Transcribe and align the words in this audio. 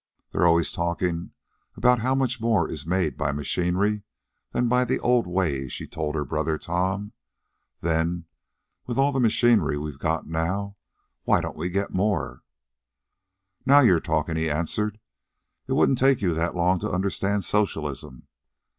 "They're 0.31 0.47
always 0.47 0.71
talking 0.73 1.29
about 1.75 1.99
how 1.99 2.15
much 2.15 2.41
more 2.41 2.67
is 2.67 2.87
made 2.87 3.15
by 3.17 3.31
machinery 3.31 4.01
than 4.51 4.67
by 4.67 4.83
the 4.83 4.97
old 4.99 5.27
ways," 5.27 5.73
she 5.73 5.85
told 5.85 6.15
her 6.15 6.25
brother 6.25 6.57
Tom. 6.57 7.13
"Then, 7.81 8.25
with 8.87 8.97
all 8.97 9.11
the 9.11 9.19
machinery 9.19 9.77
we've 9.77 9.99
got 9.99 10.25
now, 10.27 10.75
why 11.21 11.39
don't 11.39 11.55
we 11.55 11.69
get 11.69 11.93
more?" 11.93 12.41
"Now 13.63 13.81
you're 13.81 13.99
talkin'," 13.99 14.37
he 14.37 14.49
answered. 14.49 14.99
"It 15.67 15.73
wouldn't 15.73 15.99
take 15.99 16.19
you 16.19 16.33
long 16.33 16.79
to 16.79 16.89
understand 16.89 17.45
socialism." 17.45 18.27